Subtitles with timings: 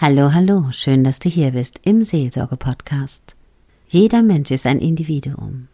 [0.00, 3.34] Hallo, hallo, schön, dass du hier bist im Seelsorge-Podcast.
[3.88, 5.66] Jeder Mensch ist ein Individuum.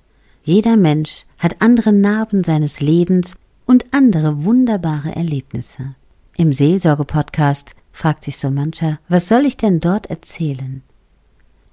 [0.43, 5.95] Jeder Mensch hat andere Narben seines Lebens und andere wunderbare Erlebnisse.
[6.38, 10.82] Im Seelsorge-Podcast fragt sich so mancher, was soll ich denn dort erzählen?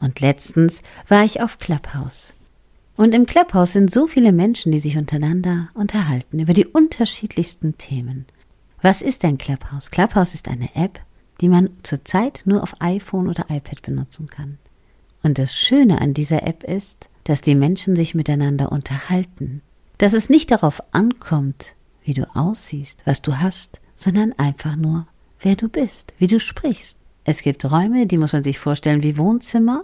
[0.01, 2.33] Und letztens war ich auf Clubhouse.
[2.97, 8.25] Und im Clubhouse sind so viele Menschen, die sich untereinander unterhalten über die unterschiedlichsten Themen.
[8.81, 9.89] Was ist ein Clubhouse?
[9.89, 10.99] Clubhouse ist eine App,
[11.41, 14.59] die man zurzeit nur auf iPhone oder iPad benutzen kann.
[15.23, 19.61] Und das Schöne an dieser App ist, dass die Menschen sich miteinander unterhalten,
[19.97, 25.07] dass es nicht darauf ankommt, wie du aussiehst, was du hast, sondern einfach nur,
[25.39, 26.97] wer du bist, wie du sprichst.
[27.23, 29.83] Es gibt Räume, die muss man sich vorstellen wie Wohnzimmer.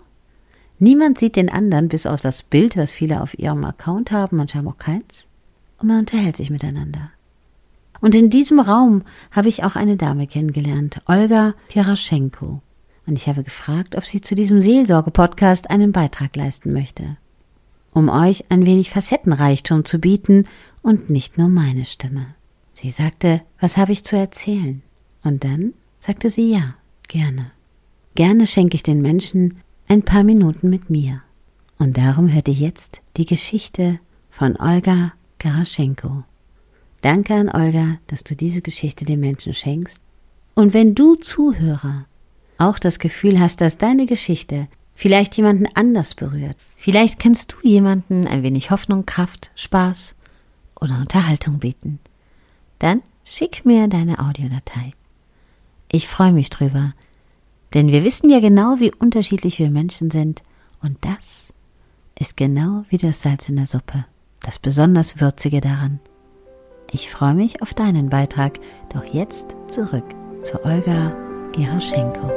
[0.79, 4.57] Niemand sieht den anderen, bis auf das Bild, was viele auf ihrem Account haben, manche
[4.57, 5.27] haben auch keins.
[5.77, 7.11] Und man unterhält sich miteinander.
[7.99, 12.61] Und in diesem Raum habe ich auch eine Dame kennengelernt, Olga Kiraschenko.
[13.05, 17.17] Und ich habe gefragt, ob sie zu diesem Seelsorge-Podcast einen Beitrag leisten möchte.
[17.91, 20.45] Um euch ein wenig Facettenreichtum zu bieten
[20.81, 22.35] und nicht nur meine Stimme.
[22.73, 24.83] Sie sagte, was habe ich zu erzählen?
[25.23, 26.75] Und dann sagte sie ja,
[27.07, 27.51] gerne.
[28.13, 29.55] Gerne schenke ich den Menschen
[29.87, 31.21] ein paar Minuten mit mir.
[31.79, 36.23] Und darum hört ihr jetzt die Geschichte von Olga Karaschenko.
[37.01, 39.99] Danke an Olga, dass du diese Geschichte den Menschen schenkst.
[40.55, 42.05] Und wenn du Zuhörer
[42.57, 48.25] auch das Gefühl hast, dass deine Geschichte vielleicht jemanden anders berührt, vielleicht kannst du jemanden
[48.25, 50.15] ein wenig Hoffnung, Kraft, Spaß
[50.81, 51.99] oder Unterhaltung bieten,
[52.79, 54.93] dann schick mir deine Audiodatei.
[55.91, 56.93] Ich freue mich drüber,
[57.75, 60.41] denn wir wissen ja genau, wie unterschiedlich wir Menschen sind
[60.81, 61.45] und das
[62.19, 64.05] ist genau wie das Salz in der Suppe,
[64.41, 65.99] das besonders Würzige daran.
[66.91, 68.59] Ich freue mich auf deinen Beitrag.
[68.93, 70.05] Doch jetzt zurück
[70.43, 71.13] zu Olga
[71.51, 72.31] Geraschenko.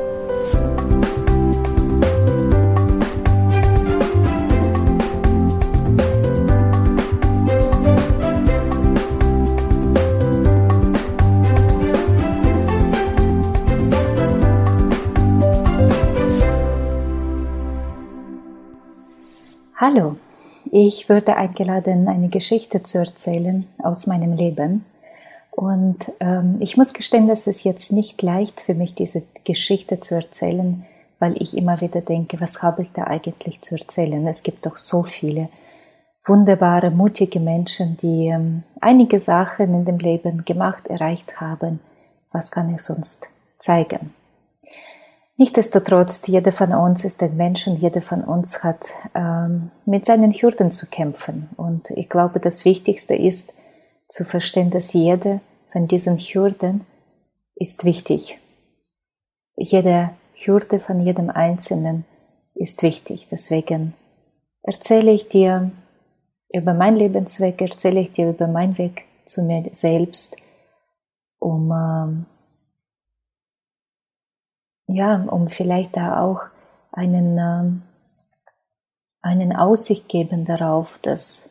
[19.77, 20.17] Hallo,
[20.71, 24.85] ich wurde eingeladen, eine Geschichte zu erzählen aus meinem Leben.
[25.51, 30.15] Und ähm, ich muss gestehen, dass es jetzt nicht leicht für mich, diese Geschichte zu
[30.15, 30.87] erzählen,
[31.19, 34.27] weil ich immer wieder denke, was habe ich da eigentlich zu erzählen?
[34.27, 35.49] Es gibt doch so viele
[36.25, 41.81] wunderbare, mutige Menschen, die ähm, einige Sachen in dem Leben gemacht, erreicht haben.
[42.33, 43.29] Was kann ich sonst
[43.59, 44.15] zeigen?
[45.41, 50.33] Nichtsdestotrotz, jeder von uns ist ein Mensch und jeder von uns hat ähm, mit seinen
[50.33, 51.49] Hürden zu kämpfen.
[51.57, 53.55] Und ich glaube, das Wichtigste ist
[54.07, 55.41] zu verstehen, dass jede
[55.73, 56.85] von diesen Hürden
[57.55, 58.39] ist wichtig.
[59.57, 62.05] Jede Hürde von jedem Einzelnen
[62.55, 63.27] ist wichtig.
[63.31, 63.95] Deswegen
[64.63, 65.71] erzähle ich dir
[66.53, 70.37] über meinen Lebensweg, erzähle ich dir über meinen Weg zu mir selbst,
[71.39, 72.27] um ähm,
[74.95, 76.41] ja, um vielleicht da auch
[76.93, 77.83] einen, ähm,
[79.23, 81.51] einen Aussicht geben darauf, dass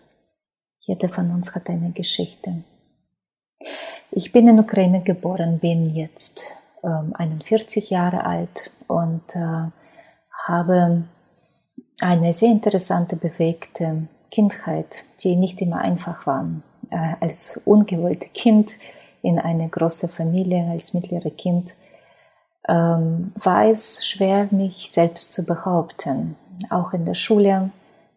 [0.80, 2.64] jeder von uns hat eine Geschichte.
[4.12, 6.46] Ich bin in Ukraine geboren, bin jetzt
[6.84, 9.70] ähm, 41 Jahre alt und äh,
[10.48, 11.04] habe
[12.02, 16.46] eine sehr interessante, bewegte Kindheit, die nicht immer einfach war.
[16.90, 18.72] Äh, als ungewollte Kind
[19.22, 21.74] in einer großen Familie, als mittlere Kind
[22.69, 26.35] ähm, war es schwer, mich selbst zu behaupten.
[26.69, 27.72] Auch in der Schule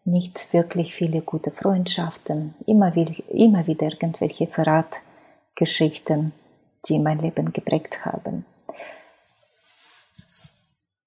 [0.05, 2.95] nicht wirklich viele gute Freundschaften, immer,
[3.29, 6.33] immer wieder irgendwelche Verratgeschichten,
[6.89, 8.45] die mein Leben geprägt haben.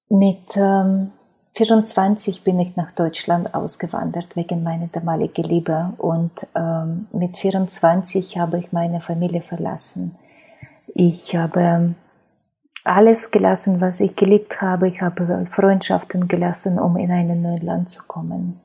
[0.09, 1.11] Mit ähm,
[1.53, 8.59] 24 bin ich nach Deutschland ausgewandert wegen meiner damaligen Liebe und ähm, mit 24 habe
[8.59, 10.16] ich meine Familie verlassen.
[10.94, 11.95] Ich habe
[12.85, 14.88] alles gelassen, was ich geliebt habe.
[14.88, 18.61] Ich habe Freundschaften gelassen, um in ein neues Land zu kommen.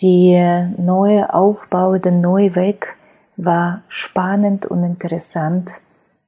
[0.00, 0.36] Die
[0.78, 2.96] neue Aufbau, der neue Weg
[3.36, 5.72] war spannend und interessant.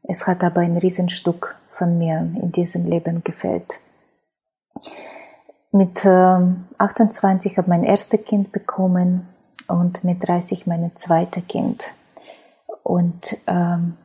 [0.02, 3.80] Es hat aber ein Riesenstück von mir in diesem Leben gefällt.
[5.72, 6.38] Mit äh,
[6.78, 9.28] 28 habe ich mein erstes Kind bekommen
[9.66, 11.94] und mit 30 mein zweites Kind.
[12.82, 13.96] Und ähm,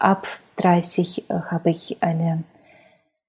[0.00, 0.26] ab
[0.56, 2.44] 30 äh, habe ich eine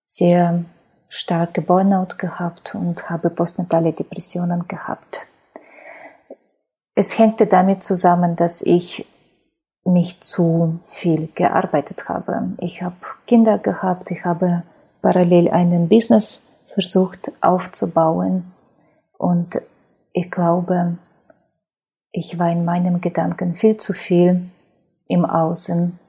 [0.04, 0.66] sehr
[1.08, 5.28] starke Burnout gehabt und habe postnatale Depressionen gehabt.
[6.96, 9.06] Es hängte damit zusammen, dass ich
[9.84, 12.54] mich zu viel gearbeitet habe.
[12.60, 12.96] Ich habe
[13.28, 14.64] Kinder gehabt, ich habe
[15.02, 18.54] parallel einen Business versucht aufzubauen
[19.18, 19.62] und
[20.14, 20.98] ich glaube,
[22.12, 24.50] ich war in meinem Gedanken viel zu viel
[25.08, 26.00] im Außen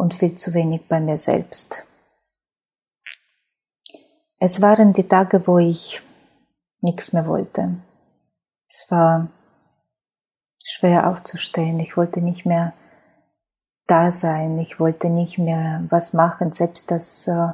[0.00, 1.86] und viel zu wenig bei mir selbst.
[4.38, 6.00] Es waren die Tage, wo ich
[6.80, 7.76] nichts mehr wollte.
[8.66, 9.28] Es war
[10.62, 11.78] schwer aufzustehen.
[11.80, 12.72] Ich wollte nicht mehr
[13.86, 14.58] da sein.
[14.58, 16.52] Ich wollte nicht mehr was machen.
[16.52, 17.48] Selbst das äh,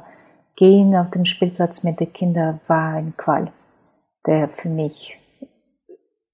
[0.55, 3.51] Gehen auf dem Spielplatz mit den Kindern war ein Qual,
[4.25, 5.19] der für mich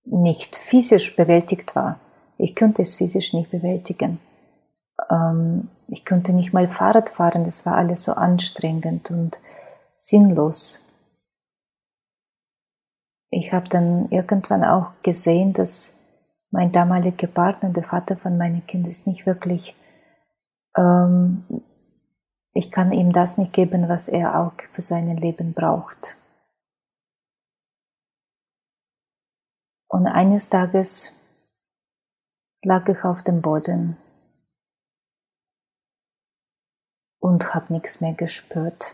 [0.06, 2.00] nicht physisch bewältigt war.
[2.38, 4.19] Ich könnte es physisch nicht bewältigen.
[5.10, 7.46] Ähm, ich konnte nicht mal Fahrrad fahren.
[7.46, 9.40] Das war alles so anstrengend und
[9.98, 10.82] sinnlos.
[13.30, 15.98] Ich habe dann irgendwann auch gesehen, dass
[16.52, 19.76] mein damaliger Partner, der Vater von meinen Kindern, ist nicht wirklich
[20.76, 21.44] ähm,
[22.54, 26.16] ich kann ihm das nicht geben, was er auch für sein Leben braucht.
[29.88, 31.14] Und eines Tages
[32.64, 33.98] lag ich auf dem Boden
[37.24, 38.94] und habe nichts mehr gespürt.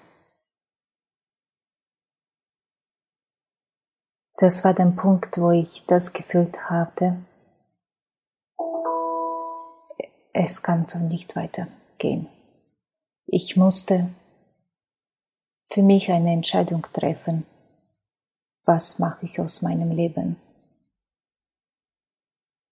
[4.38, 7.18] Das war der Punkt, wo ich das gefühlt hatte,
[10.32, 12.28] es kann so nicht weitergehen.
[13.26, 14.10] Ich musste
[15.72, 17.48] für mich eine Entscheidung treffen.
[18.64, 20.36] Was mache ich aus meinem Leben?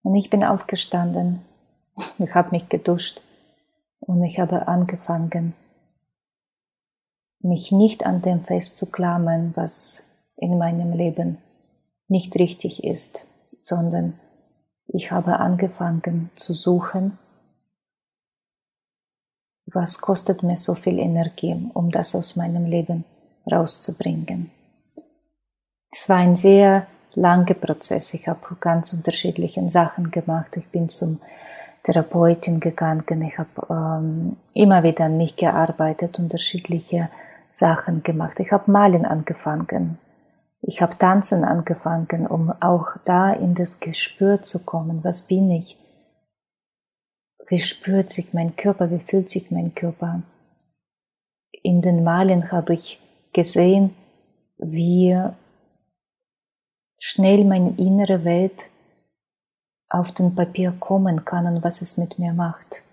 [0.03, 1.43] Und ich bin aufgestanden,
[2.19, 3.23] ich habe mich geduscht
[3.99, 5.53] und ich habe angefangen,
[7.39, 10.05] mich nicht an dem festzuklammern, was
[10.35, 11.37] in meinem Leben
[12.07, 13.25] nicht richtig ist,
[13.59, 14.19] sondern
[14.87, 17.17] ich habe angefangen zu suchen,
[19.65, 23.03] was kostet mir so viel Energie, um das aus meinem Leben
[23.51, 24.51] rauszubringen.
[25.91, 28.13] Es war ein sehr langer Prozess.
[28.13, 30.55] Ich habe ganz unterschiedliche Sachen gemacht.
[30.55, 31.19] Ich bin zum
[31.83, 33.21] Therapeutin gegangen.
[33.21, 37.09] Ich habe ähm, immer wieder an mich gearbeitet, unterschiedliche
[37.49, 38.39] Sachen gemacht.
[38.39, 39.97] Ich habe Malen angefangen.
[40.61, 45.03] Ich habe Tanzen angefangen, um auch da in das Gespür zu kommen.
[45.03, 45.77] Was bin ich?
[47.47, 48.91] Wie spürt sich mein Körper?
[48.91, 50.23] Wie fühlt sich mein Körper?
[51.63, 52.99] In den Malen habe ich
[53.33, 53.95] gesehen,
[54.57, 55.17] wie
[56.99, 58.69] schnell meine innere Welt
[59.89, 62.83] auf den Papier kommen kann und was es mit mir macht.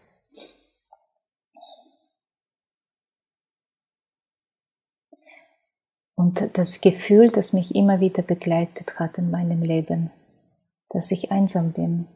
[6.15, 10.11] Und das Gefühl, das mich immer wieder begleitet hat in meinem Leben,
[10.91, 12.07] dass ich einsam bin,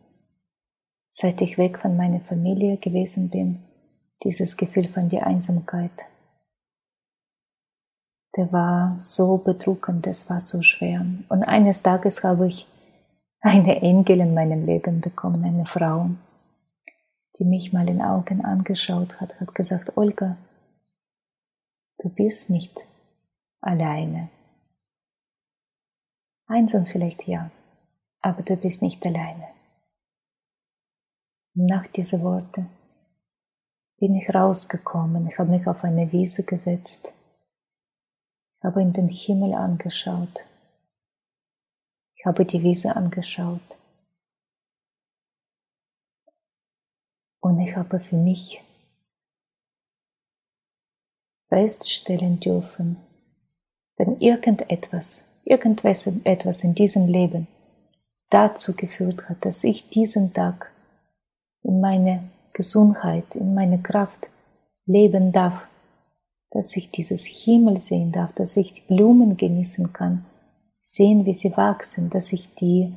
[1.09, 3.63] seit ich weg von meiner Familie gewesen bin,
[4.23, 5.91] dieses Gefühl von der Einsamkeit.
[8.37, 11.05] Der war so bedrückend, das war so schwer.
[11.29, 12.67] Und eines Tages habe ich
[13.40, 16.11] eine Engel in meinem Leben bekommen, eine Frau,
[17.38, 20.37] die mich mal in Augen angeschaut hat, hat gesagt, Olga,
[21.99, 22.81] du bist nicht
[23.61, 24.31] alleine.
[26.46, 27.50] Einsam vielleicht ja,
[28.20, 29.49] aber du bist nicht alleine.
[31.55, 32.69] Nach diesen Worten
[33.99, 35.29] bin ich rausgekommen.
[35.29, 37.12] Ich habe mich auf eine Wiese gesetzt.
[38.62, 40.44] Habe in den Himmel angeschaut.
[42.19, 43.79] Ich habe die Wiese angeschaut.
[47.41, 48.60] Und ich habe für mich
[51.48, 52.96] feststellen dürfen,
[53.96, 57.46] wenn irgendetwas, irgendwas etwas in diesem Leben
[58.31, 60.70] dazu geführt hat, dass ich diesen Tag
[61.63, 64.29] in meine Gesundheit, in meine Kraft
[64.84, 65.67] leben darf,
[66.51, 70.25] dass ich dieses Himmel sehen darf, dass ich die Blumen genießen kann,
[70.91, 72.97] sehen, wie sie wachsen, dass ich die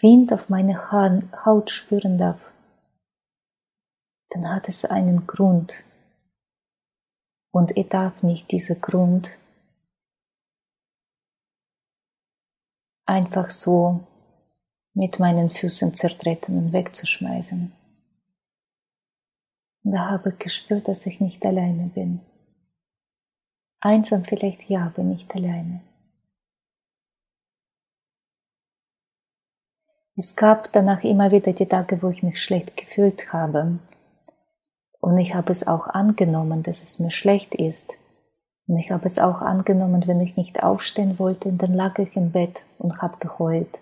[0.00, 2.40] Wind auf meine Haut spüren darf,
[4.30, 5.74] dann hat es einen Grund.
[7.52, 9.36] Und ich darf nicht diesen Grund
[13.04, 14.00] einfach so
[14.94, 17.72] mit meinen Füßen zertreten und wegzuschmeißen.
[19.82, 22.20] Und da habe ich gespürt, dass ich nicht alleine bin.
[23.80, 25.82] Einsam vielleicht ja, aber nicht alleine.
[30.22, 33.78] Es gab danach immer wieder die Tage, wo ich mich schlecht gefühlt habe.
[35.00, 37.96] Und ich habe es auch angenommen, dass es mir schlecht ist.
[38.66, 42.32] Und ich habe es auch angenommen, wenn ich nicht aufstehen wollte, dann lag ich im
[42.32, 43.80] Bett und habe geheult.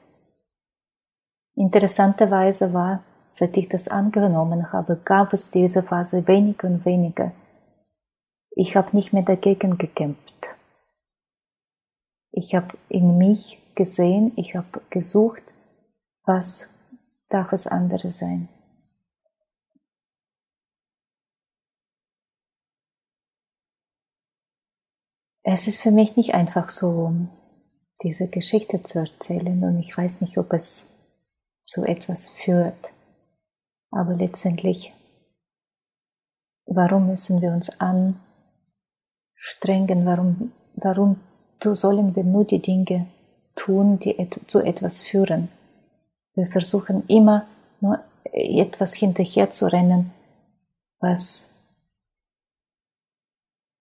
[1.56, 7.32] Interessanterweise war, seit ich das angenommen habe, gab es diese Phase weniger und weniger.
[8.52, 10.54] Ich habe nicht mehr dagegen gekämpft.
[12.30, 15.42] Ich habe in mich gesehen, ich habe gesucht,
[16.28, 16.68] was
[17.30, 18.48] darf es andere sein.
[25.42, 27.14] Es ist für mich nicht einfach so,
[28.02, 30.94] diese Geschichte zu erzählen und ich weiß nicht, ob es
[31.66, 32.92] zu etwas führt.
[33.90, 34.92] Aber letztendlich,
[36.66, 38.20] warum müssen wir uns anstrengen?
[40.04, 41.18] Warum, warum
[41.62, 43.06] sollen wir nur die Dinge
[43.56, 45.48] tun, die zu etwas führen?
[46.38, 47.48] Wir versuchen immer
[47.80, 50.12] nur etwas hinterher zu rennen,
[51.00, 51.52] was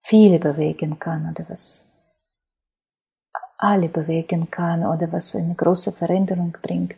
[0.01, 1.93] viele bewegen kann oder was
[3.59, 6.95] alle bewegen kann oder was eine große Veränderung bringt.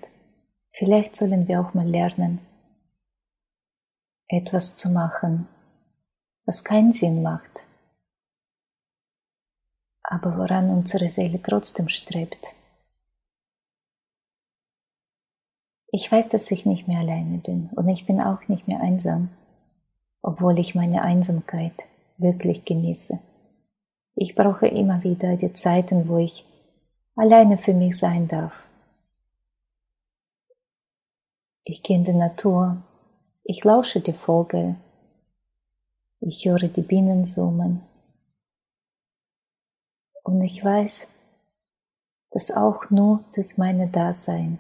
[0.71, 2.39] Vielleicht sollen wir auch mal lernen,
[4.29, 5.49] etwas zu machen,
[6.45, 7.65] was keinen Sinn macht,
[10.03, 12.55] aber woran unsere Seele trotzdem strebt.
[15.91, 19.29] Ich weiß, dass ich nicht mehr alleine bin und ich bin auch nicht mehr einsam,
[20.21, 21.73] obwohl ich meine Einsamkeit
[22.17, 23.19] wirklich genieße.
[24.15, 26.45] Ich brauche immer wieder die Zeiten, wo ich
[27.15, 28.53] alleine für mich sein darf.
[31.63, 32.83] Ich gehe in die Natur,
[33.43, 34.75] ich lausche die Vogel,
[36.19, 37.81] ich höre die Bienen summen
[40.23, 41.11] und ich weiß,
[42.31, 44.59] dass auch nur durch meine Dasein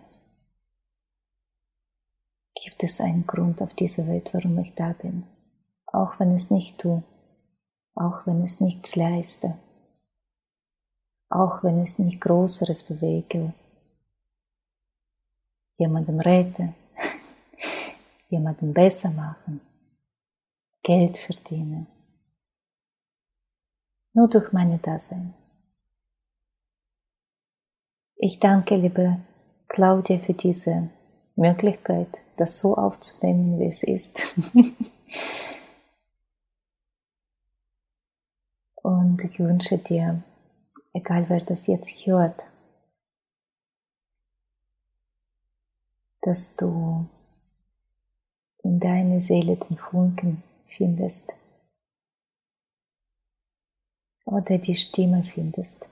[2.63, 5.23] gibt es einen Grund auf dieser Welt, warum ich da bin,
[5.87, 7.03] auch wenn es nicht tue
[7.99, 9.59] auch wenn es nichts leiste,
[11.29, 13.53] auch wenn es nicht Größeres bewege,
[15.77, 16.73] jemandem rette,
[18.29, 19.59] jemandem besser machen,
[20.81, 21.87] Geld verdienen,
[24.13, 25.33] nur durch meine Dasein.
[28.15, 29.19] Ich danke, liebe
[29.67, 30.89] Claudia, für diese
[31.39, 34.19] Möglichkeit, das so aufzunehmen, wie es ist.
[38.81, 40.23] Und ich wünsche dir,
[40.93, 42.43] egal wer das jetzt hört,
[46.21, 47.07] dass du
[48.63, 51.33] in deine Seele den Funken findest
[54.25, 55.87] oder die Stimme findest,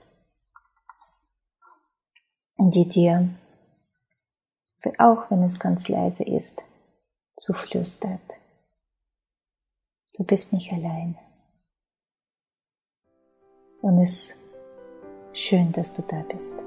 [2.58, 3.30] die dir,
[4.98, 6.64] auch wenn es ganz leise ist,
[7.36, 8.22] zuflüstert.
[10.18, 11.18] Du bist nicht allein.
[13.82, 14.38] Und es ist
[15.34, 16.67] schön, dass du da bist.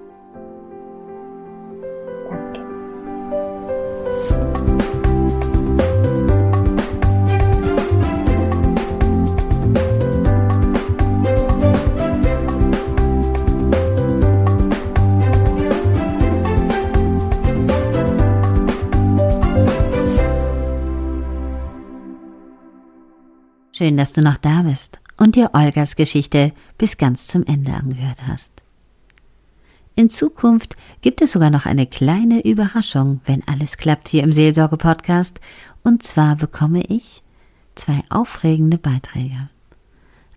[23.80, 28.18] Schön, dass du noch da bist und dir Olgas Geschichte bis ganz zum Ende angehört
[28.26, 28.50] hast.
[29.94, 35.40] In Zukunft gibt es sogar noch eine kleine Überraschung, wenn alles klappt hier im Seelsorge-Podcast.
[35.82, 37.22] Und zwar bekomme ich
[37.74, 39.48] zwei aufregende Beiträge.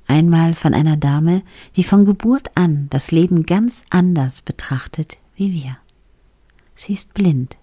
[0.07, 1.41] Einmal von einer Dame,
[1.75, 5.75] die von Geburt an das Leben ganz anders betrachtet wie wir.
[6.75, 7.57] Sie ist blind.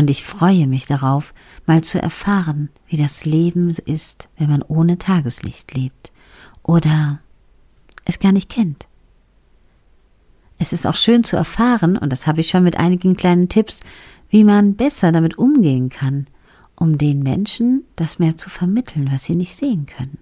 [0.00, 1.34] Und ich freue mich darauf,
[1.66, 6.10] mal zu erfahren, wie das Leben ist, wenn man ohne Tageslicht lebt
[6.62, 7.20] oder
[8.06, 8.86] es gar nicht kennt.
[10.58, 13.80] Es ist auch schön zu erfahren, und das habe ich schon mit einigen kleinen Tipps,
[14.30, 16.28] wie man besser damit umgehen kann,
[16.76, 20.16] um den Menschen das mehr zu vermitteln, was sie nicht sehen können.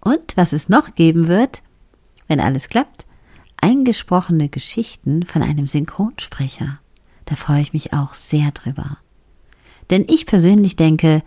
[0.00, 1.62] Und was es noch geben wird,
[2.28, 3.04] wenn alles klappt,
[3.60, 6.80] eingesprochene Geschichten von einem Synchronsprecher.
[7.30, 8.98] Da freue ich mich auch sehr drüber.
[9.88, 11.22] Denn ich persönlich denke,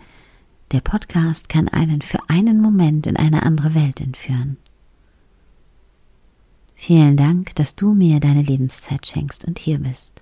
[0.70, 4.58] der Podcast kann einen für einen Moment in eine andere Welt entführen.
[6.74, 10.12] Vielen Dank, dass du mir deine Lebenszeit schenkst und hier bist.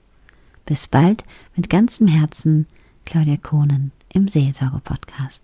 [0.67, 1.25] Bis bald
[1.57, 2.69] mit ganzem Herzen,
[3.05, 5.43] Claudia Kohnen im Seelsorge-Podcast.